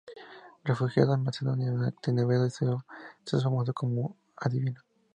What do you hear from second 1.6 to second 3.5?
Nectanebo se hace